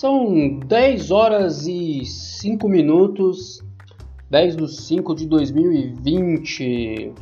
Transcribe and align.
São 0.00 0.60
10 0.60 1.10
horas 1.10 1.66
e 1.66 2.04
5 2.04 2.68
minutos, 2.68 3.60
10 4.30 4.54
de 4.54 4.68
5 4.68 5.12
de 5.12 5.26
2020. 5.26 7.14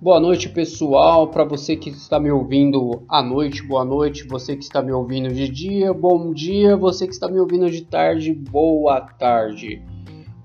Boa 0.00 0.18
noite, 0.18 0.48
pessoal. 0.48 1.28
Para 1.28 1.44
você 1.44 1.76
que 1.76 1.90
está 1.90 2.18
me 2.18 2.30
ouvindo 2.30 3.02
à 3.06 3.22
noite, 3.22 3.62
boa 3.62 3.84
noite. 3.84 4.26
Você 4.26 4.56
que 4.56 4.64
está 4.64 4.80
me 4.80 4.90
ouvindo 4.90 5.28
de 5.28 5.50
dia, 5.50 5.92
bom 5.92 6.32
dia. 6.32 6.78
Você 6.78 7.06
que 7.06 7.12
está 7.12 7.28
me 7.28 7.38
ouvindo 7.38 7.70
de 7.70 7.82
tarde, 7.82 8.32
boa 8.32 9.02
tarde. 9.02 9.82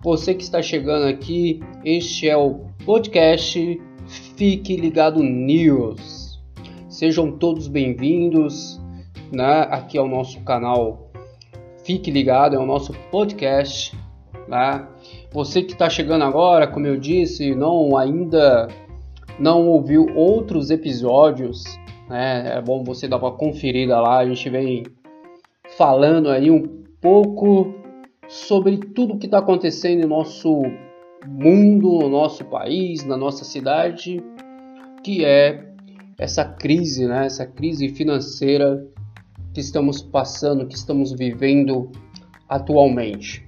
Você 0.04 0.34
que 0.34 0.44
está 0.44 0.62
chegando 0.62 1.06
aqui, 1.06 1.62
este 1.86 2.28
é 2.28 2.36
o 2.36 2.60
podcast 2.84 3.82
Fique 4.36 4.76
Ligado 4.76 5.24
News. 5.24 6.42
Sejam 6.90 7.32
todos 7.32 7.70
bem-vindos 7.70 8.82
né, 9.32 9.62
aqui 9.72 9.98
ao 9.98 10.10
nosso 10.10 10.42
canal 10.42 11.10
Fique 11.84 12.12
Ligado, 12.12 12.56
é 12.56 12.60
o 12.60 12.66
nosso 12.66 12.94
podcast. 13.10 13.98
Né? 14.48 14.88
Você 15.32 15.64
que 15.64 15.74
está 15.74 15.90
chegando 15.90 16.24
agora, 16.24 16.68
como 16.68 16.86
eu 16.86 16.98
disse, 16.98 17.56
não 17.56 17.98
ainda 17.98 18.68
não 19.40 19.68
ouviu 19.68 20.06
outros 20.16 20.70
episódios, 20.70 21.64
né? 22.08 22.58
é 22.58 22.62
bom 22.62 22.84
você 22.84 23.08
dar 23.08 23.18
uma 23.18 23.32
conferida 23.32 24.00
lá. 24.00 24.20
A 24.20 24.26
gente 24.28 24.50
vem 24.50 24.84
falando 25.78 26.30
aí 26.30 26.52
um 26.52 26.84
pouco 27.02 27.74
sobre 28.28 28.78
tudo 28.78 29.18
que 29.18 29.26
está 29.26 29.40
acontecendo 29.40 30.02
no 30.02 30.08
nosso 30.08 30.62
mundo, 31.28 32.00
no 32.00 32.10
nosso 32.10 32.46
país, 32.46 33.04
na 33.04 33.18
nossa 33.18 33.44
cidade, 33.44 34.24
que 35.04 35.26
é 35.26 35.66
essa 36.18 36.46
crise, 36.46 37.08
né? 37.08 37.26
essa 37.26 37.46
crise 37.46 37.90
financeira 37.90 38.86
que 39.54 39.60
estamos 39.60 40.02
passando, 40.02 40.68
que 40.68 40.76
estamos 40.76 41.12
vivendo 41.12 41.92
atualmente. 42.48 43.48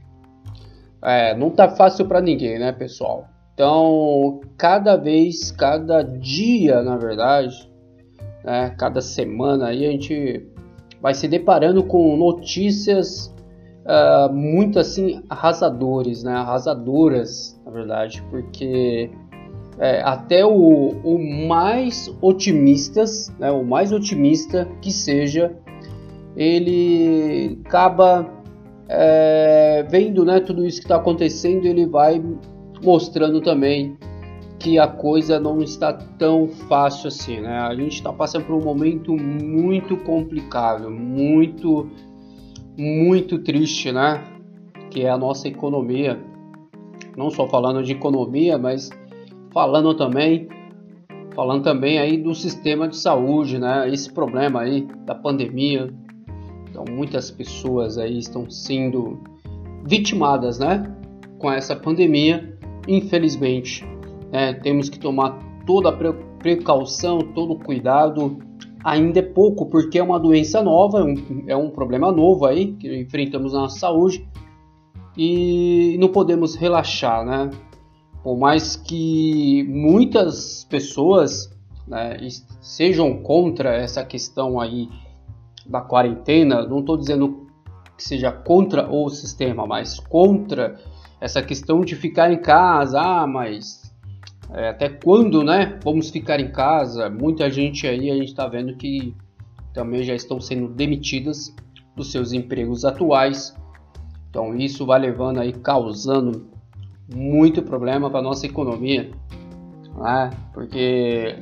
É, 1.02 1.36
não 1.36 1.50
tá 1.50 1.70
fácil 1.70 2.08
para 2.08 2.22
ninguém, 2.22 2.58
né, 2.58 2.72
pessoal? 2.72 3.28
Então, 3.54 4.42
cada 4.58 4.96
vez, 4.96 5.52
cada 5.52 6.02
dia, 6.02 6.81
na 6.81 6.98
verdade, 6.98 7.70
né, 8.44 8.74
cada 8.78 9.02
semana 9.02 9.68
aí 9.68 9.86
a 9.86 9.92
gente 9.92 10.48
vai 11.02 11.14
se 11.14 11.28
deparando 11.28 11.84
com 11.84 12.16
notícias 12.18 13.34
uh, 13.86 14.34
muito 14.34 14.80
assim 14.80 15.22
arrasadores, 15.30 16.24
né, 16.24 16.34
arrasadoras, 16.34 17.59
na 17.66 17.72
verdade, 17.72 18.24
porque 18.30 19.12
é, 19.80 20.02
até 20.02 20.46
o, 20.46 20.90
o 21.04 21.48
mais 21.48 22.14
otimistas, 22.22 23.34
né, 23.40 23.52
o 23.52 23.64
mais 23.64 23.92
otimista 23.92 24.68
que 24.81 24.92
seja, 24.92 25.56
ele 26.36 27.59
acaba 27.66 28.30
é, 28.88 29.86
vendo 29.89 30.26
né, 30.26 30.40
tudo 30.40 30.66
isso 30.66 30.80
que 30.80 30.86
está 30.86 30.98
acontecendo, 30.98 31.66
ele 31.66 31.86
vai 31.86 32.22
mostrando 32.84 33.42
também 33.42 33.98
que 34.59 34.80
a 34.80 34.88
coisa 34.88 35.40
não 35.40 35.62
está 35.62 35.92
tão 35.92 36.48
fácil 36.48 37.09
assim, 37.09 37.42
né? 37.42 37.59
A 37.59 37.75
gente 37.75 37.95
está 37.95 38.14
passando 38.14 38.45
por 38.45 38.56
um 38.56 38.64
momento 38.64 39.14
muito 39.14 39.98
complicado, 39.98 40.90
muito, 40.90 41.90
muito 42.78 43.40
triste, 43.40 43.92
né? 43.92 44.23
Que 44.90 45.03
é 45.03 45.09
a 45.09 45.18
nossa 45.18 45.50
economia. 45.50 46.18
Não 47.18 47.30
só 47.30 47.45
falando 47.45 47.84
de 47.84 47.92
economia, 47.92 48.58
mas 48.58 48.90
falando 49.52 49.94
também, 49.95 50.47
falando 51.36 51.64
também 51.64 52.00
aí 52.00 52.18
do 52.18 52.34
sistema 52.34 52.88
de 52.88 52.95
saúde, 52.95 53.59
né? 53.59 53.90
Esse 53.90 54.14
problema 54.14 54.62
aí 54.62 54.88
da 55.06 55.14
pandemia, 55.14 55.94
então 56.73 56.83
muitas 56.89 57.29
pessoas 57.29 58.00
aí 58.00 58.17
estão 58.17 58.50
sendo 58.50 59.19
vitimadas, 59.85 60.57
né, 60.57 60.91
com 61.38 61.51
essa 61.51 61.75
pandemia. 61.75 62.57
Infelizmente, 62.88 63.85
é, 64.31 64.53
temos 64.53 64.89
que 64.89 64.97
tomar 64.97 65.38
toda 65.67 65.89
a 65.89 66.13
precaução, 66.39 67.19
todo 67.19 67.53
o 67.53 67.59
cuidado. 67.59 68.39
Ainda 68.83 69.19
é 69.19 69.22
pouco 69.22 69.67
porque 69.67 70.00
é 70.00 70.03
uma 70.03 70.19
doença 70.19 70.63
nova, 70.63 71.00
é 71.00 71.03
um, 71.03 71.44
é 71.47 71.56
um 71.56 71.69
problema 71.69 72.12
novo 72.12 72.45
aí 72.45 72.73
que 72.73 73.01
enfrentamos 73.01 73.53
na 73.53 73.69
saúde 73.69 74.28
e 75.16 75.95
não 76.00 76.09
podemos 76.09 76.56
relaxar, 76.56 77.23
né? 77.23 77.51
Por 78.23 78.35
mais 78.35 78.75
que 78.75 79.63
muitas 79.69 80.66
pessoas 80.69 81.53
né, 81.88 82.17
sejam 82.62 83.22
contra 83.22 83.75
essa 83.75 84.03
questão 84.03 84.59
aí 84.59 84.89
da 85.66 85.81
quarentena, 85.81 86.66
não 86.68 86.79
estou 86.79 86.97
dizendo 86.97 87.47
que 87.97 88.03
seja 88.03 88.31
contra 88.31 88.90
o 88.91 89.09
sistema, 89.09 89.66
mas 89.66 90.00
contra 90.00 90.79
essa 91.22 91.41
questão 91.41 91.81
de 91.81 91.96
ficar 91.96 92.31
em 92.31 92.41
casa. 92.41 93.00
Ah, 93.00 93.28
mas 93.28 93.94
é, 94.51 94.69
até 94.69 94.90
quando, 94.90 95.44
né? 95.44 95.79
Vamos 95.84 96.09
ficar 96.09 96.40
em 96.40 96.51
casa? 96.51 97.09
Muita 97.09 97.50
gente 97.50 97.88
aí 97.88 98.12
a 98.12 98.16
gente 98.16 98.29
está 98.29 98.47
vendo 98.47 98.75
que 98.75 99.16
também 99.74 100.03
já 100.03 100.13
estão 100.13 100.40
sendo 100.40 100.68
demitidas 100.68 101.56
dos 101.95 102.12
seus 102.12 102.34
empregos 102.34 102.84
atuais. 102.85 103.56
Então 104.30 104.56
isso 104.56 104.85
vai 104.85 105.00
levando 105.00 105.40
aí, 105.40 105.53
causando 105.53 106.47
muito 107.13 107.62
problema 107.62 108.09
para 108.09 108.22
nossa 108.22 108.45
economia, 108.45 109.12
né? 109.95 110.30
Porque, 110.53 111.35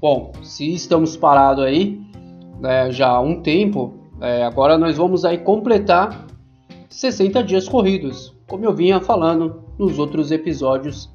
bom, 0.00 0.32
se 0.42 0.72
estamos 0.72 1.16
parados 1.16 1.64
aí, 1.64 2.00
né, 2.60 2.90
já 2.90 3.08
há 3.08 3.20
um 3.20 3.40
tempo, 3.40 3.94
é, 4.20 4.42
agora 4.44 4.76
nós 4.76 4.96
vamos 4.96 5.24
aí 5.24 5.38
completar 5.38 6.26
60 6.88 7.42
dias 7.44 7.68
corridos, 7.68 8.36
como 8.48 8.64
eu 8.64 8.74
vinha 8.74 9.00
falando 9.00 9.62
nos 9.78 9.98
outros 9.98 10.30
episódios 10.32 11.10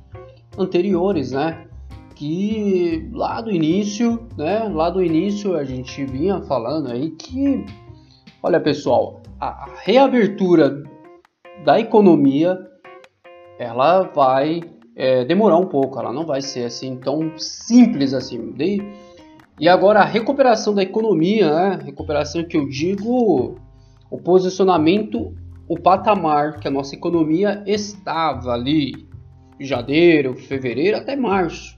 anteriores, 0.58 1.32
né? 1.32 1.68
Que 2.16 3.10
lá 3.12 3.42
do 3.42 3.52
início, 3.52 4.28
né? 4.38 4.70
Lá 4.70 4.90
do 4.90 5.04
início 5.04 5.56
a 5.58 5.64
gente 5.64 6.06
vinha 6.06 6.42
falando 6.44 6.92
aí 6.92 7.12
que, 7.12 7.66
olha 8.42 8.60
pessoal, 8.60 9.22
a 9.40 9.68
reabertura 9.84 10.84
da 11.66 11.80
economia 11.80 12.58
ela 13.58 14.04
vai 14.04 14.62
é, 14.96 15.26
demorar 15.26 15.58
um 15.58 15.66
pouco, 15.66 16.00
ela 16.00 16.14
não 16.14 16.26
vai 16.26 16.42
ser 16.42 16.66
assim 16.66 16.96
tão 16.98 17.38
simples 17.38 18.14
assim. 18.14 18.52
De, 18.52 18.82
e 19.60 19.70
agora 19.70 20.02
a 20.02 20.06
recuperação 20.06 20.74
da 20.74 20.82
economia, 20.82 21.54
né? 21.54 21.80
recuperação 21.86 22.44
que 22.44 22.58
eu 22.58 22.68
digo, 22.68 23.56
o 24.10 24.18
posicionamento, 24.18 25.34
o 25.68 25.80
patamar 25.80 26.60
que 26.60 26.68
a 26.68 26.72
nossa 26.72 26.96
economia 26.96 27.64
estava 27.66 28.52
ali, 28.52 29.08
janeiro, 29.60 30.36
fevereiro 30.36 30.98
até 30.98 31.16
março. 31.16 31.78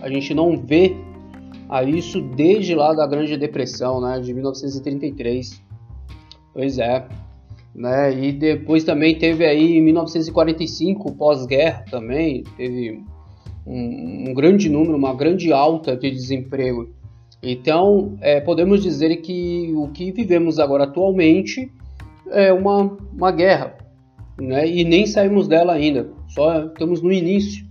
a 0.00 0.08
gente 0.08 0.32
não 0.32 0.56
vê 0.56 0.94
a 1.68 1.82
isso 1.82 2.20
desde 2.20 2.72
lá 2.72 2.94
da 2.94 3.04
Grande 3.04 3.36
Depressão, 3.36 4.00
né? 4.00 4.20
De 4.20 4.32
1933. 4.32 5.60
Pois 6.54 6.78
é. 6.78 7.04
Né? 7.78 8.24
E 8.24 8.32
depois 8.32 8.82
também 8.82 9.16
teve 9.16 9.46
aí 9.46 9.78
em 9.78 9.82
1945, 9.82 11.14
pós-guerra 11.14 11.84
também, 11.88 12.42
teve 12.56 13.00
um, 13.64 14.30
um, 14.30 14.34
grande 14.34 14.68
número, 14.68 14.96
uma 14.96 15.14
grande 15.14 15.52
alta 15.52 15.96
de 15.96 16.10
desemprego. 16.10 16.88
Então, 17.40 18.18
é, 18.20 18.40
podemos 18.40 18.82
dizer 18.82 19.14
que 19.18 19.72
o 19.76 19.86
que 19.92 20.10
vivemos 20.10 20.58
agora 20.58 20.84
atualmente 20.84 21.70
é 22.30 22.52
uma, 22.52 22.98
uma 23.12 23.30
guerra, 23.30 23.78
né? 24.40 24.68
e 24.68 24.82
nem 24.82 25.06
saímos 25.06 25.46
dela 25.46 25.72
ainda, 25.74 26.10
só 26.26 26.64
estamos 26.64 27.00
no 27.00 27.12
início 27.12 27.64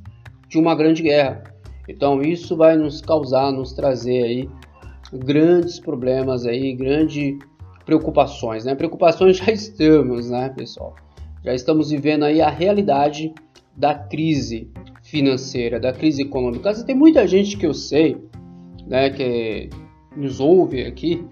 de 0.48 0.58
uma 0.58 0.74
grande 0.74 1.04
guerra. 1.04 1.44
Então, 1.86 2.22
isso 2.22 2.56
vai 2.56 2.78
nos 2.78 3.02
causar, 3.02 3.52
nos 3.52 3.74
trazer 3.74 4.24
aí 4.24 4.50
grandes 5.12 5.82
problemas 5.82 6.46
aí, 6.46 6.74
grandes 6.74 7.38
preocupações, 7.88 8.66
né? 8.66 8.76
Preocupações 8.76 9.38
já 9.38 9.50
estamos, 9.50 10.30
né, 10.30 10.50
pessoal? 10.50 10.94
Já 11.44 11.54
estamos 11.54 11.90
vivendo 11.90 12.24
aí 12.24 12.42
a 12.42 12.50
realidade 12.50 13.34
da 13.76 13.96
crise 13.96 14.70
financeira, 15.02 15.80
da 15.80 15.94
crise 15.94 16.24
econômica. 16.24 16.74
Tem 16.84 16.96
muita 16.96 17.26
gente 17.26 17.56
que 17.56 17.66
eu 17.66 17.74
sei, 17.74 18.18
né, 18.86 19.10
que 19.10 19.70
nos 20.18 20.42
ouve 20.42 20.84
aqui 20.84 21.26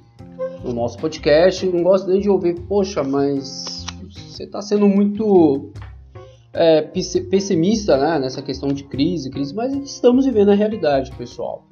no 0.63 0.71
nosso 0.71 0.97
podcast, 0.97 1.65
não 1.65 1.83
gosta 1.83 2.09
nem 2.09 2.21
de 2.21 2.29
ouvir, 2.29 2.57
poxa, 2.61 3.03
mas 3.03 3.85
você 4.13 4.43
está 4.43 4.61
sendo 4.61 4.87
muito 4.87 5.71
é, 6.53 6.81
pessimista 6.83 7.97
né, 7.97 8.17
nessa 8.17 8.41
questão 8.41 8.69
de 8.69 8.85
crise, 8.85 9.29
crise, 9.29 9.53
mas 9.53 9.73
estamos 9.73 10.25
vivendo 10.25 10.51
a 10.51 10.55
realidade, 10.55 11.11
pessoal. 11.17 11.65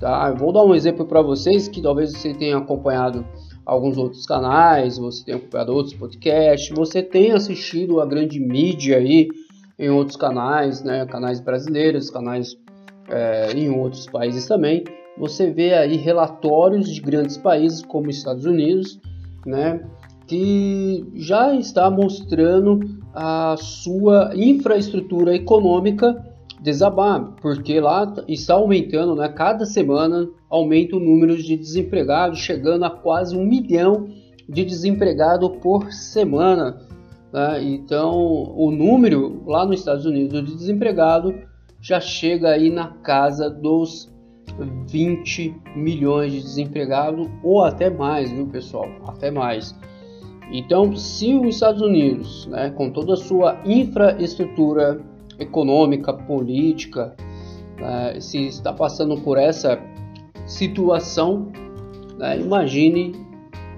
Tá? 0.00 0.30
Eu 0.30 0.36
vou 0.36 0.50
dar 0.50 0.64
um 0.64 0.74
exemplo 0.74 1.04
para 1.04 1.20
vocês 1.20 1.68
que 1.68 1.82
talvez 1.82 2.12
você 2.12 2.32
tenha 2.32 2.56
acompanhado 2.56 3.26
alguns 3.64 3.96
outros 3.96 4.26
canais, 4.26 4.98
você 4.98 5.24
tenha 5.24 5.36
acompanhado 5.36 5.72
outros 5.72 5.94
podcasts, 5.94 6.70
você 6.74 7.02
tenha 7.02 7.36
assistido 7.36 8.00
a 8.00 8.06
grande 8.06 8.40
mídia 8.40 8.98
aí 8.98 9.28
em 9.78 9.90
outros 9.90 10.16
canais, 10.16 10.82
né, 10.82 11.06
canais 11.06 11.40
brasileiros, 11.40 12.10
canais 12.10 12.56
é, 13.08 13.52
em 13.52 13.70
outros 13.70 14.06
países 14.06 14.46
também. 14.46 14.84
Você 15.18 15.50
vê 15.50 15.74
aí 15.74 15.96
relatórios 15.96 16.92
de 16.92 17.00
grandes 17.00 17.36
países 17.36 17.82
como 17.82 18.10
Estados 18.10 18.44
Unidos, 18.44 19.00
né, 19.46 19.82
que 20.26 21.04
já 21.14 21.54
está 21.54 21.90
mostrando 21.90 22.80
a 23.14 23.56
sua 23.58 24.32
infraestrutura 24.36 25.34
econômica 25.34 26.29
desabar, 26.60 27.34
porque 27.40 27.80
lá 27.80 28.14
está 28.28 28.54
aumentando, 28.54 29.14
né? 29.14 29.28
Cada 29.28 29.64
semana 29.64 30.28
aumenta 30.48 30.96
o 30.96 31.00
número 31.00 31.36
de 31.36 31.56
desempregados, 31.56 32.38
chegando 32.38 32.84
a 32.84 32.90
quase 32.90 33.36
um 33.36 33.44
milhão 33.44 34.08
de 34.48 34.64
desempregados 34.64 35.50
por 35.62 35.90
semana. 35.92 36.80
Né? 37.32 37.62
Então, 37.62 38.12
o 38.56 38.70
número 38.70 39.42
lá 39.46 39.64
nos 39.64 39.78
Estados 39.78 40.04
Unidos 40.04 40.44
de 40.44 40.56
desempregado 40.56 41.34
já 41.80 42.00
chega 42.00 42.50
aí 42.50 42.68
na 42.68 42.88
casa 42.88 43.48
dos 43.48 44.10
20 44.88 45.54
milhões 45.76 46.32
de 46.32 46.40
desempregados 46.40 47.28
ou 47.42 47.62
até 47.62 47.88
mais, 47.88 48.30
viu 48.30 48.46
pessoal? 48.46 48.88
Até 49.06 49.30
mais. 49.30 49.74
Então, 50.52 50.94
se 50.96 51.34
os 51.34 51.54
Estados 51.54 51.80
Unidos, 51.80 52.46
né, 52.46 52.70
com 52.70 52.90
toda 52.90 53.14
a 53.14 53.16
sua 53.16 53.60
infraestrutura 53.64 55.00
econômica, 55.40 56.12
política, 56.12 57.16
né, 57.78 58.20
se 58.20 58.46
está 58.46 58.72
passando 58.72 59.16
por 59.20 59.38
essa 59.38 59.80
situação, 60.46 61.50
né, 62.18 62.38
imagine 62.38 63.12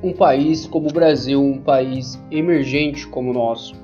um 0.03 0.12
país 0.12 0.67
como 0.67 0.88
o 0.88 0.93
Brasil, 0.93 1.41
um 1.41 1.59
país 1.59 2.23
emergente 2.31 3.06
como 3.06 3.31
o 3.31 3.32
nosso. 3.32 3.75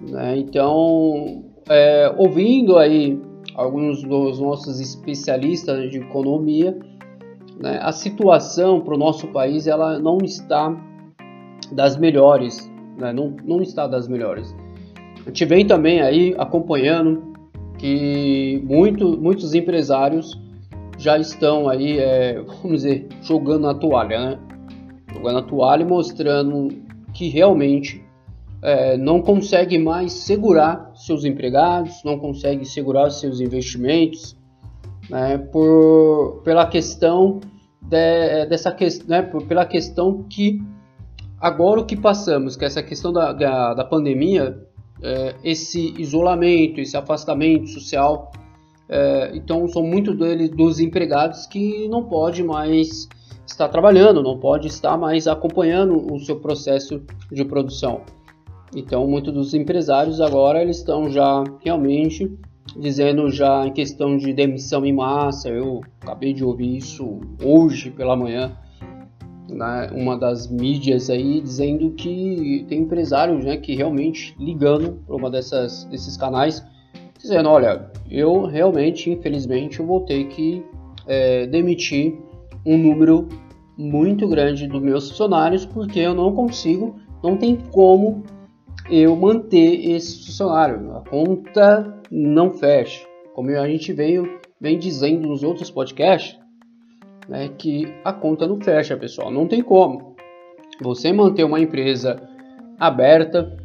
Né? 0.00 0.36
Então, 0.38 1.44
é, 1.68 2.14
ouvindo 2.16 2.76
aí 2.76 3.18
alguns 3.54 4.02
dos 4.02 4.38
nossos 4.38 4.78
especialistas 4.80 5.90
de 5.90 5.98
economia, 5.98 6.78
né, 7.58 7.78
a 7.80 7.90
situação 7.90 8.80
para 8.80 8.94
o 8.94 8.98
nosso 8.98 9.28
país 9.28 9.66
ela 9.66 9.98
não 9.98 10.18
está 10.18 10.76
das 11.72 11.96
melhores, 11.96 12.70
né? 12.98 13.12
não, 13.12 13.34
não 13.44 13.62
está 13.62 13.86
das 13.86 14.06
melhores. 14.06 14.54
Gente 15.26 15.44
vem 15.44 15.66
também 15.66 16.00
aí 16.00 16.34
acompanhando 16.38 17.34
que 17.78 18.62
muito, 18.64 19.18
muitos 19.20 19.54
empresários 19.54 20.40
já 20.98 21.18
estão 21.18 21.68
aí, 21.68 21.98
é, 21.98 22.40
vamos 22.62 22.82
dizer, 22.82 23.08
jogando 23.22 23.68
a 23.68 23.74
toalha, 23.74 24.18
né? 24.18 24.38
Jogando 25.12 25.38
a 25.38 25.42
toalha 25.42 25.82
e 25.82 25.86
mostrando 25.86 26.68
que 27.12 27.28
realmente 27.28 28.04
é, 28.62 28.96
não 28.96 29.20
consegue 29.20 29.78
mais 29.78 30.12
segurar 30.12 30.92
seus 30.94 31.24
empregados, 31.24 32.02
não 32.04 32.18
consegue 32.18 32.64
segurar 32.64 33.10
seus 33.10 33.40
investimentos, 33.40 34.36
né? 35.10 35.38
Por, 35.38 36.40
pela 36.44 36.66
questão 36.66 37.40
de, 37.82 38.46
dessa 38.46 38.70
questão, 38.72 39.08
né? 39.08 39.22
Por, 39.22 39.42
pela 39.42 39.66
questão 39.66 40.22
que 40.22 40.62
agora 41.40 41.80
o 41.80 41.84
que 41.84 41.96
passamos, 41.96 42.56
que 42.56 42.64
é 42.64 42.68
essa 42.68 42.82
questão 42.82 43.12
da, 43.12 43.32
da, 43.32 43.74
da 43.74 43.84
pandemia 43.84 44.56
é, 45.02 45.34
esse 45.44 45.94
isolamento, 45.98 46.80
esse 46.80 46.96
afastamento 46.96 47.68
social. 47.68 48.30
É, 48.88 49.32
então, 49.34 49.66
são 49.68 49.82
muitos 49.82 50.16
deles 50.16 50.50
dos 50.50 50.80
empregados 50.80 51.46
que 51.46 51.88
não 51.88 52.04
pode 52.04 52.42
mais 52.42 53.08
estar 53.46 53.68
trabalhando, 53.68 54.22
não 54.22 54.38
pode 54.38 54.68
estar 54.68 54.96
mais 54.96 55.26
acompanhando 55.26 56.12
o 56.12 56.18
seu 56.20 56.36
processo 56.36 57.02
de 57.30 57.44
produção. 57.44 58.02
Então, 58.74 59.06
muitos 59.06 59.32
dos 59.32 59.54
empresários 59.54 60.20
agora 60.20 60.60
eles 60.60 60.78
estão 60.78 61.08
já 61.08 61.44
realmente 61.64 62.30
dizendo 62.76 63.30
já 63.30 63.66
em 63.66 63.72
questão 63.72 64.16
de 64.16 64.32
demissão 64.32 64.84
em 64.84 64.92
massa. 64.92 65.48
Eu 65.48 65.80
acabei 66.00 66.32
de 66.32 66.44
ouvir 66.44 66.76
isso 66.76 67.20
hoje 67.42 67.90
pela 67.90 68.16
manhã 68.16 68.56
né, 69.56 69.90
uma 69.92 70.16
das 70.16 70.48
mídias 70.48 71.10
aí 71.10 71.40
dizendo 71.40 71.90
que 71.92 72.64
tem 72.68 72.82
empresários 72.82 73.44
né, 73.44 73.56
que 73.56 73.74
realmente 73.74 74.34
ligando 74.38 75.00
para 75.06 75.16
uma 75.16 75.30
dessas 75.30 75.84
desses 75.84 76.16
canais 76.16 76.64
dizendo 77.18 77.48
olha 77.48 77.90
eu 78.10 78.44
realmente 78.44 79.10
infelizmente 79.10 79.80
eu 79.80 79.86
vou 79.86 80.00
ter 80.00 80.24
que 80.28 80.64
é, 81.06 81.46
demitir 81.46 82.18
um 82.64 82.76
número 82.76 83.28
muito 83.76 84.28
grande 84.28 84.66
dos 84.66 84.82
meus 84.82 85.10
funcionários 85.10 85.64
porque 85.64 86.00
eu 86.00 86.14
não 86.14 86.32
consigo 86.32 86.96
não 87.22 87.36
tem 87.36 87.56
como 87.56 88.22
eu 88.90 89.16
manter 89.16 89.90
esse 89.90 90.26
funcionário 90.26 90.96
a 90.96 91.00
conta 91.00 91.96
não 92.10 92.50
fecha. 92.50 93.06
Como 93.34 93.50
a 93.50 93.68
gente 93.68 93.92
veio 93.92 94.38
vem 94.60 94.78
dizendo 94.78 95.28
nos 95.28 95.42
outros 95.42 95.70
podcasts 95.70 96.38
né, 97.28 97.48
que 97.56 97.86
a 98.04 98.12
conta 98.12 98.46
não 98.46 98.60
fecha, 98.60 98.96
pessoal. 98.96 99.30
Não 99.30 99.46
tem 99.46 99.62
como. 99.62 100.14
Você 100.80 101.12
manter 101.12 101.44
uma 101.44 101.60
empresa 101.60 102.20
aberta, 102.78 103.56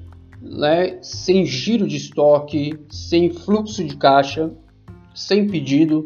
né, 0.42 0.98
sem 1.02 1.46
giro 1.46 1.88
de 1.88 1.98
estoque, 1.98 2.78
sem 2.90 3.30
fluxo 3.30 3.84
de 3.84 3.96
caixa, 3.98 4.52
sem 5.14 5.48
pedido, 5.48 6.06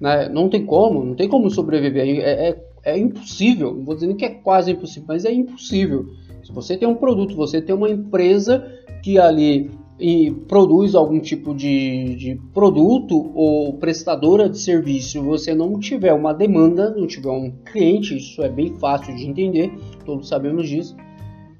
né, 0.00 0.28
não 0.28 0.48
tem 0.48 0.64
como, 0.64 1.04
não 1.04 1.14
tem 1.14 1.28
como 1.28 1.50
sobreviver. 1.50 2.20
É, 2.20 2.48
é, 2.50 2.64
é 2.84 2.98
impossível. 2.98 3.74
Não 3.74 3.84
vou 3.84 3.94
dizer 3.94 4.14
que 4.14 4.24
é 4.24 4.30
quase 4.30 4.72
impossível, 4.72 5.06
mas 5.08 5.24
é 5.24 5.32
impossível. 5.32 6.06
Se 6.44 6.52
você 6.52 6.76
tem 6.76 6.86
um 6.86 6.94
produto, 6.94 7.34
você 7.34 7.60
tem 7.60 7.74
uma 7.74 7.90
empresa 7.90 8.64
que 9.02 9.18
ali 9.18 9.70
e 9.98 10.30
produz 10.46 10.94
algum 10.94 11.18
tipo 11.18 11.54
de, 11.54 12.14
de, 12.16 12.40
produto 12.52 13.32
ou 13.34 13.72
prestadora 13.74 14.48
de 14.48 14.58
serviço, 14.58 15.22
você 15.22 15.54
não 15.54 15.78
tiver 15.80 16.12
uma 16.12 16.34
demanda, 16.34 16.90
não 16.90 17.06
tiver 17.06 17.30
um 17.30 17.50
cliente, 17.64 18.16
isso 18.16 18.42
é 18.42 18.48
bem 18.48 18.74
fácil 18.78 19.16
de 19.16 19.26
entender, 19.26 19.72
todos 20.04 20.28
sabemos 20.28 20.68
disso, 20.68 20.94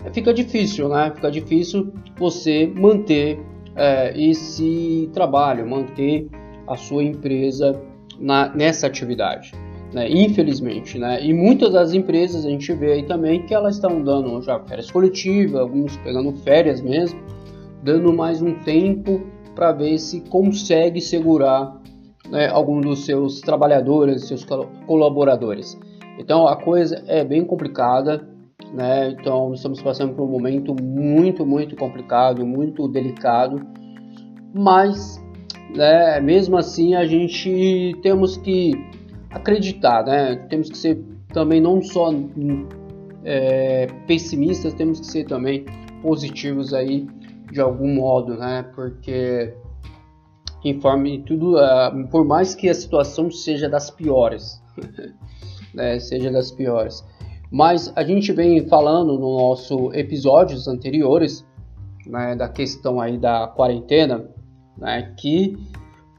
é, 0.04 0.12
fica 0.12 0.32
difícil, 0.32 0.88
né? 0.88 1.12
Fica 1.14 1.30
difícil 1.30 1.92
você 2.18 2.66
manter 2.66 3.40
é, 3.74 4.12
esse 4.20 5.08
trabalho, 5.12 5.68
manter 5.68 6.28
a 6.66 6.76
sua 6.76 7.02
empresa 7.02 7.80
na, 8.18 8.54
nessa 8.54 8.86
atividade. 8.86 9.52
Né? 9.92 10.10
Infelizmente, 10.10 10.98
né? 10.98 11.24
E 11.24 11.32
muitas 11.32 11.72
das 11.72 11.92
empresas 11.92 12.44
a 12.44 12.50
gente 12.50 12.72
vê 12.72 12.92
aí 12.92 13.02
também 13.04 13.46
que 13.46 13.54
elas 13.54 13.76
estão 13.76 14.02
dando 14.02 14.40
já 14.42 14.58
férias 14.60 14.90
coletivas, 14.90 15.60
alguns 15.60 15.96
pegando 15.98 16.32
férias 16.38 16.80
mesmo, 16.80 17.18
dando 17.82 18.12
mais 18.12 18.42
um 18.42 18.54
tempo 18.54 19.20
para 19.54 19.72
ver 19.72 19.98
se 19.98 20.20
consegue 20.22 21.00
segurar 21.00 21.80
né, 22.30 22.48
algum 22.48 22.80
dos 22.80 23.04
seus 23.04 23.40
trabalhadores, 23.40 24.26
seus 24.26 24.46
colaboradores. 24.86 25.78
Então 26.18 26.46
a 26.46 26.56
coisa 26.56 27.02
é 27.06 27.24
bem 27.24 27.44
complicada, 27.44 28.28
né? 28.72 29.10
Então 29.10 29.52
estamos 29.54 29.82
passando 29.82 30.14
por 30.14 30.24
um 30.24 30.30
momento 30.30 30.74
muito, 30.82 31.44
muito 31.44 31.76
complicado, 31.76 32.44
muito 32.44 32.88
delicado, 32.88 33.60
mas 34.54 35.22
né, 35.74 36.20
mesmo 36.20 36.56
assim 36.56 36.94
a 36.94 37.06
gente 37.06 37.96
temos 38.02 38.36
que 38.36 38.72
acreditar, 39.30 40.04
né? 40.04 40.36
Temos 40.48 40.70
que 40.70 40.78
ser 40.78 41.02
também 41.32 41.60
não 41.60 41.82
só 41.82 42.10
é, 43.24 43.86
pessimistas, 44.06 44.72
temos 44.74 45.00
que 45.00 45.06
ser 45.06 45.24
também 45.24 45.64
positivos 46.00 46.72
aí 46.72 47.06
de 47.50 47.60
algum 47.60 47.94
modo, 47.94 48.36
né? 48.36 48.64
Porque 48.74 49.54
informe 50.64 51.22
tudo, 51.22 51.56
uh, 51.56 52.08
por 52.10 52.24
mais 52.24 52.54
que 52.54 52.68
a 52.68 52.74
situação 52.74 53.30
seja 53.30 53.68
das 53.68 53.90
piores, 53.90 54.62
né, 55.72 55.98
seja 55.98 56.30
das 56.30 56.50
piores. 56.50 57.04
Mas 57.50 57.92
a 57.94 58.02
gente 58.02 58.32
vem 58.32 58.66
falando 58.66 59.18
no 59.18 59.38
nosso 59.38 59.92
episódios 59.94 60.66
anteriores 60.66 61.46
né, 62.06 62.34
da 62.34 62.48
questão 62.48 63.00
aí 63.00 63.16
da 63.16 63.46
quarentena, 63.46 64.28
né, 64.76 65.14
que 65.16 65.56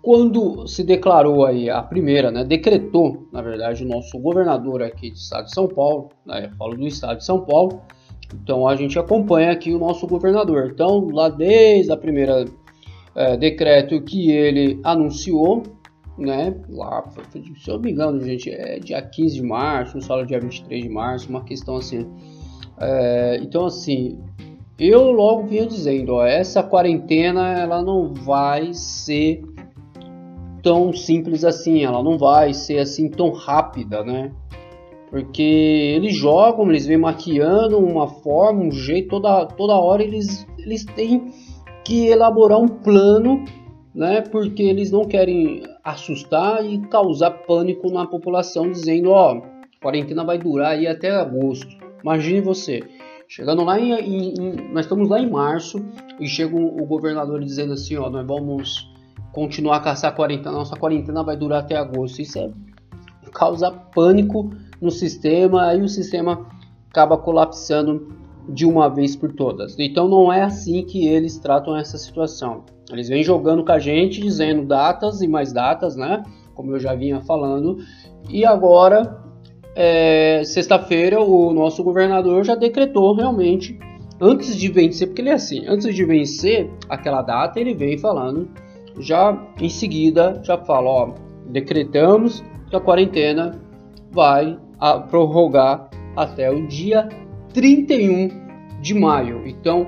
quando 0.01 0.65
se 0.67 0.83
declarou 0.83 1.45
aí 1.45 1.69
a 1.69 1.83
primeira, 1.83 2.31
né, 2.31 2.45
decretou, 2.45 3.27
na 3.33 3.41
verdade, 3.41 3.83
o 3.83 3.87
nosso 3.87 4.17
governador 4.19 4.81
aqui 4.81 5.09
do 5.09 5.17
estado 5.17 5.45
de 5.45 5.53
São 5.53 5.67
Paulo, 5.67 6.09
né, 6.25 6.45
eu 6.45 6.55
falo 6.55 6.77
do 6.77 6.87
estado 6.87 7.17
de 7.17 7.25
São 7.25 7.41
Paulo, 7.41 7.81
então 8.33 8.67
a 8.67 8.75
gente 8.75 8.97
acompanha 8.99 9.51
aqui 9.51 9.73
o 9.73 9.79
nosso 9.79 10.05
governador. 10.07 10.71
Então, 10.73 11.09
lá 11.09 11.29
desde 11.29 11.91
a 11.91 11.97
primeira 11.97 12.45
é, 13.15 13.37
decreto 13.37 14.01
que 14.01 14.31
ele 14.31 14.79
anunciou, 14.83 15.63
né, 16.17 16.55
lá, 16.69 17.03
se 17.31 17.69
eu 17.69 17.75
não 17.75 17.81
me 17.81 17.91
engano, 17.91 18.23
gente, 18.23 18.49
é 18.49 18.79
dia 18.79 19.01
15 19.01 19.35
de 19.35 19.43
março, 19.43 19.97
no 19.97 20.03
fala 20.03 20.25
dia 20.25 20.39
23 20.39 20.83
de 20.83 20.89
março, 20.89 21.29
uma 21.29 21.43
questão 21.43 21.77
assim. 21.77 22.07
É, 22.79 23.39
então, 23.41 23.65
assim, 23.65 24.19
eu 24.79 25.11
logo 25.11 25.47
vinha 25.47 25.65
dizendo, 25.65 26.13
ó, 26.15 26.25
essa 26.25 26.61
quarentena 26.61 27.57
ela 27.57 27.81
não 27.81 28.13
vai 28.13 28.73
ser 28.73 29.43
tão 30.61 30.93
simples 30.93 31.43
assim, 31.43 31.83
ela 31.83 32.03
não 32.03 32.17
vai 32.17 32.53
ser 32.53 32.79
assim 32.79 33.09
tão 33.09 33.31
rápida, 33.31 34.03
né? 34.03 34.31
Porque 35.09 35.41
eles 35.95 36.15
jogam, 36.15 36.69
eles 36.69 36.85
vêm 36.85 36.97
maquiando 36.97 37.77
uma 37.77 38.07
forma, 38.07 38.63
um 38.63 38.71
jeito, 38.71 39.09
toda, 39.09 39.45
toda 39.45 39.73
hora 39.73 40.03
eles, 40.03 40.45
eles 40.59 40.83
têm 40.83 41.31
que 41.85 42.07
elaborar 42.07 42.59
um 42.59 42.67
plano, 42.67 43.45
né? 43.95 44.21
Porque 44.21 44.61
eles 44.63 44.91
não 44.91 45.05
querem 45.05 45.63
assustar 45.81 46.65
e 46.65 46.79
causar 46.87 47.31
pânico 47.31 47.89
na 47.89 48.05
população, 48.05 48.69
dizendo, 48.69 49.11
ó, 49.11 49.37
a 49.37 49.81
quarentena 49.81 50.25
vai 50.25 50.37
durar 50.37 50.71
aí 50.71 50.85
até 50.85 51.09
agosto. 51.09 51.67
Imagine 52.03 52.41
você, 52.41 52.83
chegando 53.29 53.63
lá 53.63 53.79
em, 53.79 53.93
em, 53.93 54.33
em 54.33 54.73
nós 54.73 54.85
estamos 54.85 55.07
lá 55.07 55.19
em 55.19 55.29
março 55.29 55.83
e 56.19 56.27
chega 56.27 56.53
o, 56.53 56.85
governador 56.85 57.41
dizendo 57.41 57.73
assim, 57.73 57.95
ó, 57.95 58.09
nós 58.09 58.27
vamos 58.27 58.91
continuar 59.31 59.77
a 59.77 59.79
caçar 59.79 60.11
a 60.11 60.15
quarentena, 60.15 60.51
nossa 60.51 60.75
quarentena 60.75 61.23
vai 61.23 61.37
durar 61.37 61.59
até 61.59 61.77
agosto. 61.77 62.21
Isso 62.21 62.37
é 62.37 62.49
causa 63.31 63.71
pânico 63.71 64.49
no 64.81 64.91
sistema, 64.91 65.67
aí 65.67 65.81
o 65.81 65.89
sistema 65.89 66.47
acaba 66.89 67.17
colapsando 67.17 68.15
de 68.47 68.65
uma 68.65 68.89
vez 68.89 69.15
por 69.15 69.31
todas. 69.33 69.77
Então 69.77 70.07
não 70.07 70.31
é 70.31 70.43
assim 70.43 70.83
que 70.83 71.07
eles 71.07 71.37
tratam 71.37 71.75
essa 71.75 71.97
situação. 71.97 72.63
Eles 72.91 73.09
vêm 73.09 73.23
jogando 73.23 73.65
com 73.65 73.71
a 73.71 73.79
gente, 73.79 74.21
dizendo 74.21 74.65
datas 74.65 75.21
e 75.21 75.27
mais 75.27 75.51
datas, 75.51 75.95
né? 75.95 76.23
Como 76.55 76.71
eu 76.71 76.79
já 76.79 76.95
vinha 76.95 77.19
falando. 77.21 77.77
E 78.29 78.45
agora, 78.45 79.21
é, 79.75 80.41
sexta-feira, 80.45 81.21
o 81.21 81.53
nosso 81.53 81.83
governador 81.83 82.43
já 82.45 82.55
decretou 82.55 83.13
realmente, 83.13 83.77
antes 84.21 84.55
de 84.55 84.69
vencer, 84.69 85.07
porque 85.07 85.21
ele 85.21 85.29
é 85.29 85.33
assim, 85.33 85.67
antes 85.67 85.93
de 85.93 86.05
vencer 86.05 86.71
aquela 86.87 87.21
data, 87.21 87.59
ele 87.59 87.73
vem 87.73 87.97
falando 87.97 88.47
já 88.99 89.37
em 89.59 89.69
seguida 89.69 90.39
já 90.43 90.57
fala, 90.57 90.89
ó, 90.89 91.13
decretamos 91.47 92.43
que 92.69 92.75
a 92.75 92.79
quarentena 92.79 93.59
vai 94.11 94.57
a 94.79 94.99
prorrogar 94.99 95.89
até 96.15 96.51
o 96.51 96.67
dia 96.67 97.07
31 97.53 98.29
de 98.81 98.93
maio. 98.93 99.43
Então, 99.45 99.87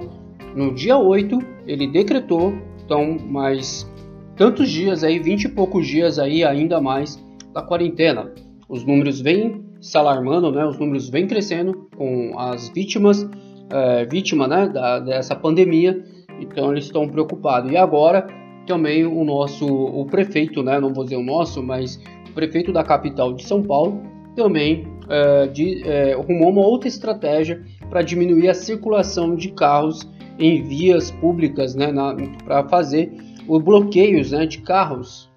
no 0.55 0.73
dia 0.73 0.97
8 0.97 1.37
ele 1.67 1.87
decretou, 1.87 2.53
então 2.83 3.17
mais 3.27 3.89
tantos 4.35 4.69
dias 4.69 5.03
aí, 5.03 5.19
20 5.19 5.43
e 5.43 5.49
poucos 5.49 5.85
dias 5.85 6.17
aí 6.17 6.43
ainda 6.43 6.79
mais 6.79 7.23
da 7.53 7.61
quarentena. 7.61 8.31
Os 8.67 8.85
números 8.85 9.19
vêm 9.19 9.65
se 9.81 9.97
alarmando, 9.97 10.51
né? 10.51 10.65
Os 10.65 10.77
números 10.77 11.09
vêm 11.09 11.27
crescendo 11.27 11.89
com 11.95 12.37
as 12.37 12.69
vítimas, 12.69 13.27
é, 13.71 14.05
vítima, 14.05 14.47
né, 14.47 14.67
da, 14.67 14.99
dessa 14.99 15.35
pandemia. 15.35 16.03
Então 16.39 16.71
eles 16.71 16.85
estão 16.85 17.07
preocupados. 17.07 17.71
E 17.71 17.77
agora 17.77 18.27
também 18.65 19.05
o 19.05 19.23
nosso 19.23 19.65
o 19.65 20.05
prefeito, 20.05 20.61
né, 20.61 20.79
não 20.79 20.93
vou 20.93 21.03
dizer 21.03 21.17
o 21.17 21.23
nosso, 21.23 21.61
mas 21.61 21.99
o 22.29 22.33
prefeito 22.33 22.71
da 22.71 22.83
capital 22.83 23.33
de 23.33 23.43
São 23.43 23.63
Paulo 23.63 24.01
também 24.39 24.87
é, 25.09 25.47
de, 25.47 25.83
é, 25.85 26.13
arrumou 26.13 26.49
uma 26.49 26.65
outra 26.65 26.87
estratégia 26.87 27.61
para 27.89 28.01
diminuir 28.01 28.47
a 28.47 28.53
circulação 28.53 29.35
de 29.35 29.51
carros 29.51 30.09
em 30.39 30.63
vias 30.63 31.11
públicas, 31.11 31.75
né, 31.75 31.91
para 32.45 32.65
fazer 32.69 33.11
os 33.45 33.61
bloqueios 33.61 34.31
né, 34.31 34.45
de 34.45 34.59
carros 34.59 35.29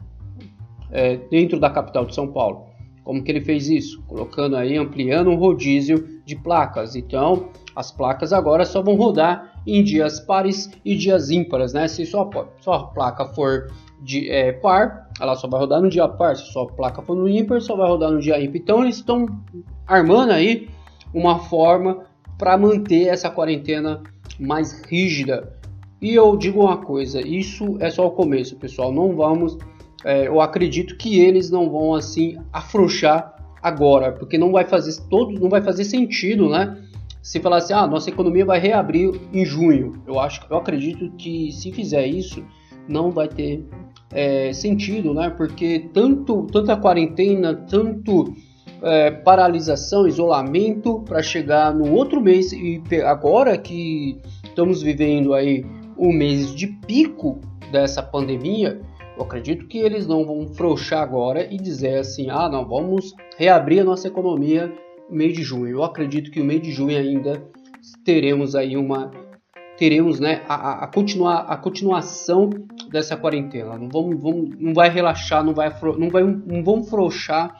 é, 0.92 1.16
dentro 1.28 1.58
da 1.58 1.68
capital 1.68 2.06
de 2.06 2.14
São 2.14 2.28
Paulo. 2.28 2.66
Como 3.02 3.24
que 3.24 3.32
ele 3.32 3.40
fez 3.40 3.68
isso? 3.68 4.00
Colocando 4.06 4.54
aí, 4.54 4.76
ampliando 4.76 5.30
um 5.30 5.34
rodízio 5.34 6.20
de 6.24 6.36
placas. 6.36 6.94
Então, 6.94 7.48
as 7.74 7.90
placas 7.90 8.32
agora 8.32 8.64
só 8.64 8.80
vão 8.80 8.94
rodar 8.94 9.60
em 9.66 9.82
dias 9.82 10.20
pares 10.20 10.70
e 10.84 10.94
dias 10.94 11.28
ímpares, 11.28 11.72
né? 11.72 11.88
Se 11.88 12.06
sua, 12.06 12.30
sua 12.60 12.86
placa 12.86 13.24
for 13.24 13.66
de 14.02 14.30
é, 14.30 14.52
par, 14.52 15.08
ela 15.20 15.34
só 15.34 15.46
vai 15.48 15.60
rodar 15.60 15.80
no 15.80 15.88
dia 15.88 16.08
par. 16.08 16.36
Se 16.36 16.52
sua 16.52 16.66
placa 16.66 17.02
for 17.02 17.16
no 17.16 17.28
ímpar, 17.28 17.60
só 17.60 17.76
vai 17.76 17.88
rodar 17.88 18.10
no 18.10 18.20
dia 18.20 18.40
ímpar. 18.40 18.56
Então, 18.56 18.82
eles 18.82 18.96
estão 18.96 19.26
armando 19.86 20.32
aí 20.32 20.68
uma 21.14 21.38
forma 21.38 22.04
para 22.38 22.56
manter 22.58 23.08
essa 23.08 23.30
quarentena 23.30 24.02
mais 24.38 24.82
rígida. 24.82 25.56
E 26.00 26.14
eu 26.14 26.36
digo 26.36 26.62
uma 26.62 26.78
coisa, 26.78 27.20
isso 27.20 27.76
é 27.78 27.88
só 27.88 28.06
o 28.06 28.10
começo, 28.10 28.56
pessoal. 28.56 28.92
Não 28.92 29.14
vamos 29.14 29.56
é, 30.04 30.26
eu 30.26 30.40
acredito 30.40 30.96
que 30.96 31.20
eles 31.20 31.50
não 31.50 31.70
vão 31.70 31.94
assim 31.94 32.36
afrouxar 32.52 33.34
agora, 33.62 34.12
porque 34.12 34.36
não 34.36 34.50
vai 34.50 34.64
fazer 34.64 35.00
todo, 35.08 35.38
não 35.38 35.48
vai 35.48 35.62
fazer 35.62 35.84
sentido, 35.84 36.48
né? 36.48 36.76
Se 37.22 37.38
falar 37.38 37.58
assim, 37.58 37.72
ah, 37.72 37.86
nossa 37.86 38.10
economia 38.10 38.44
vai 38.44 38.58
reabrir 38.58 39.12
em 39.32 39.44
junho, 39.44 40.02
eu 40.06 40.18
acho, 40.18 40.44
eu 40.50 40.56
acredito 40.56 41.10
que 41.12 41.52
se 41.52 41.70
fizer 41.70 42.04
isso, 42.06 42.44
não 42.88 43.10
vai 43.10 43.28
ter 43.28 43.64
é, 44.12 44.52
sentido, 44.52 45.14
né? 45.14 45.30
Porque 45.30 45.88
tanto 45.92 46.46
tanta 46.52 46.76
quarentena, 46.76 47.54
tanto 47.54 48.34
é, 48.82 49.10
paralisação, 49.10 50.06
isolamento 50.06 51.00
para 51.00 51.22
chegar 51.22 51.74
no 51.74 51.92
outro 51.92 52.20
mês 52.20 52.52
e 52.52 52.82
agora 53.04 53.56
que 53.56 54.20
estamos 54.44 54.82
vivendo 54.82 55.32
aí 55.34 55.64
o 55.96 56.12
mês 56.12 56.54
de 56.54 56.66
pico 56.66 57.40
dessa 57.70 58.02
pandemia, 58.02 58.80
eu 59.16 59.22
acredito 59.22 59.66
que 59.66 59.78
eles 59.78 60.06
não 60.06 60.24
vão 60.24 60.48
frouxar 60.48 61.02
agora 61.02 61.46
e 61.52 61.56
dizer 61.56 61.98
assim: 61.98 62.28
ah, 62.30 62.48
não, 62.48 62.66
vamos 62.66 63.14
reabrir 63.38 63.80
a 63.80 63.84
nossa 63.84 64.08
economia 64.08 64.72
no 65.08 65.16
mês 65.16 65.34
de 65.34 65.42
junho. 65.42 65.68
Eu 65.68 65.84
acredito 65.84 66.30
que 66.30 66.40
no 66.40 66.46
mês 66.46 66.60
de 66.60 66.72
junho 66.72 66.96
ainda 66.98 67.42
teremos 68.04 68.54
aí 68.54 68.76
uma 68.76 69.10
teremos 69.82 70.20
né, 70.20 70.42
a, 70.48 70.84
a, 70.84 70.86
continuar, 70.86 71.38
a 71.40 71.56
continuação 71.56 72.50
dessa 72.88 73.16
quarentena. 73.16 73.76
Não, 73.76 73.88
vamos, 73.88 74.22
vamos, 74.22 74.50
não 74.56 74.72
vai 74.72 74.88
relaxar, 74.88 75.42
não, 75.42 75.52
vai, 75.52 75.74
não, 75.98 76.08
vai, 76.08 76.22
não 76.22 76.62
vão 76.62 76.84
frouxar 76.84 77.52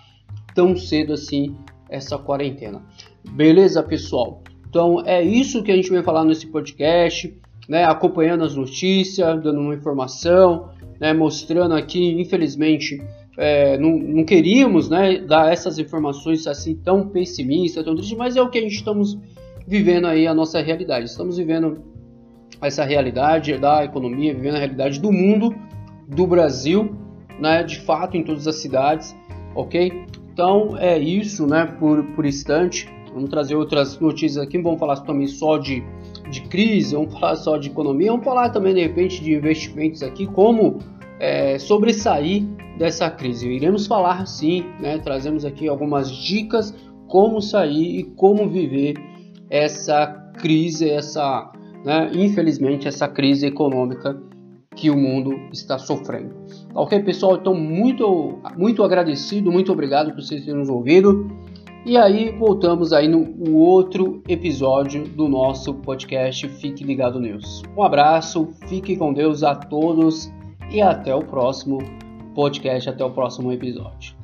tão 0.54 0.76
cedo 0.76 1.14
assim 1.14 1.56
essa 1.90 2.16
quarentena. 2.16 2.80
Beleza, 3.28 3.82
pessoal? 3.82 4.40
Então 4.70 5.02
é 5.04 5.20
isso 5.20 5.64
que 5.64 5.72
a 5.72 5.74
gente 5.74 5.90
vai 5.90 6.00
falar 6.04 6.24
nesse 6.24 6.46
podcast, 6.46 7.36
né, 7.68 7.82
acompanhando 7.82 8.44
as 8.44 8.54
notícias, 8.54 9.42
dando 9.42 9.58
uma 9.58 9.74
informação, 9.74 10.70
né, 11.00 11.12
mostrando 11.12 11.74
aqui, 11.74 12.20
infelizmente, 12.20 13.02
é, 13.36 13.76
não, 13.78 13.98
não, 13.98 14.24
queríamos 14.24 14.88
né, 14.88 15.18
dar 15.18 15.52
essas 15.52 15.76
informações 15.76 16.46
assim 16.46 16.76
tão 16.76 17.08
pessimistas, 17.08 17.84
tão 17.84 17.96
tristes, 17.96 18.16
mas 18.16 18.36
é 18.36 18.40
o 18.40 18.48
que 18.48 18.58
a 18.58 18.62
gente 18.62 18.76
estamos 18.76 19.18
vivendo 19.66 20.06
aí, 20.06 20.28
a 20.28 20.34
nossa 20.34 20.60
realidade. 20.60 21.06
Estamos 21.06 21.36
vivendo 21.36 21.90
essa 22.62 22.84
realidade 22.84 23.56
da 23.58 23.84
economia, 23.84 24.34
vivendo 24.34 24.56
a 24.56 24.58
realidade 24.58 25.00
do 25.00 25.12
mundo, 25.12 25.54
do 26.08 26.26
Brasil, 26.26 26.94
né, 27.38 27.62
de 27.62 27.80
fato, 27.80 28.16
em 28.16 28.22
todas 28.22 28.46
as 28.46 28.56
cidades, 28.56 29.14
ok? 29.54 30.06
Então 30.32 30.76
é 30.78 30.98
isso, 30.98 31.46
né, 31.46 31.66
por, 31.78 32.02
por 32.14 32.24
instante. 32.24 32.88
Vamos 33.12 33.28
trazer 33.28 33.54
outras 33.56 33.98
notícias 33.98 34.42
aqui, 34.42 34.56
vamos 34.58 34.80
falar 34.80 34.96
também 35.00 35.26
só 35.26 35.58
de, 35.58 35.82
de 36.30 36.42
crise, 36.42 36.94
vamos 36.94 37.12
falar 37.18 37.36
só 37.36 37.58
de 37.58 37.68
economia, 37.68 38.10
vamos 38.10 38.24
falar 38.24 38.50
também 38.50 38.74
de 38.74 38.80
repente 38.80 39.22
de 39.22 39.34
investimentos 39.34 40.02
aqui, 40.02 40.26
como 40.26 40.78
é, 41.18 41.58
sobressair 41.58 42.44
dessa 42.78 43.10
crise. 43.10 43.48
Iremos 43.48 43.86
falar 43.86 44.26
sim, 44.26 44.64
né? 44.80 44.98
trazemos 44.98 45.44
aqui 45.44 45.68
algumas 45.68 46.10
dicas 46.10 46.74
como 47.06 47.42
sair 47.42 47.98
e 47.98 48.04
como 48.04 48.48
viver 48.48 48.94
essa 49.50 50.06
crise, 50.38 50.88
essa, 50.88 51.52
né? 51.84 52.10
infelizmente, 52.14 52.88
essa 52.88 53.08
crise 53.08 53.46
econômica 53.46 54.20
que 54.74 54.90
o 54.90 54.96
mundo 54.96 55.34
está 55.52 55.78
sofrendo. 55.78 56.34
Ok, 56.74 57.00
pessoal? 57.00 57.36
Então, 57.36 57.54
muito, 57.54 58.38
muito 58.56 58.82
agradecido, 58.82 59.52
muito 59.52 59.72
obrigado 59.72 60.12
por 60.12 60.22
vocês 60.22 60.44
terem 60.44 60.58
nos 60.58 60.68
ouvido. 60.68 61.28
E 61.84 61.96
aí, 61.96 62.30
voltamos 62.30 62.92
aí 62.92 63.08
no 63.08 63.56
outro 63.56 64.22
episódio 64.28 65.04
do 65.04 65.28
nosso 65.28 65.74
podcast 65.74 66.48
Fique 66.48 66.84
Ligado 66.84 67.20
News. 67.20 67.62
Um 67.76 67.82
abraço, 67.82 68.48
fique 68.68 68.96
com 68.96 69.12
Deus 69.12 69.42
a 69.42 69.54
todos 69.54 70.32
e 70.70 70.80
até 70.80 71.14
o 71.14 71.22
próximo 71.22 71.78
podcast, 72.34 72.88
até 72.88 73.04
o 73.04 73.10
próximo 73.10 73.52
episódio. 73.52 74.21